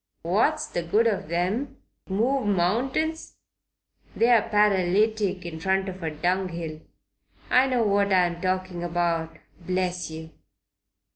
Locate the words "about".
8.83-9.37